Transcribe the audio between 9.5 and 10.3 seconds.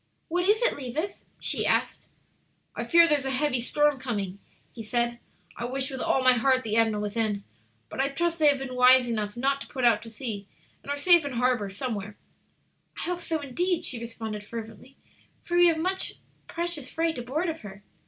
to put out to